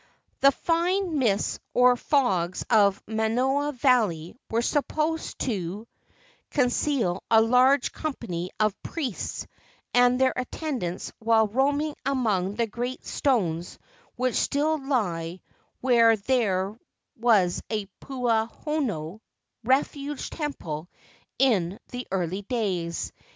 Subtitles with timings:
[0.39, 5.87] The fine mists or fogs of Manoa Valley were supposed to
[6.49, 9.45] conceal a large company of priests
[9.93, 13.77] and their attendants while roaming among the great stones
[14.15, 15.39] which still lie
[15.81, 16.75] where there
[17.15, 19.19] was a puu honua
[19.63, 20.89] (refuge temple)
[21.37, 23.13] in the early days.